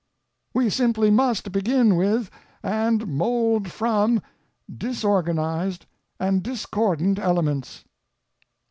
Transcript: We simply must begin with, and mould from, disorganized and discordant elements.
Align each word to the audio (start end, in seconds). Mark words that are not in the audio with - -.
We 0.55 0.71
simply 0.71 1.11
must 1.11 1.51
begin 1.51 1.95
with, 1.95 2.31
and 2.63 3.05
mould 3.07 3.71
from, 3.71 4.19
disorganized 4.67 5.85
and 6.19 6.41
discordant 6.41 7.19
elements. 7.19 7.83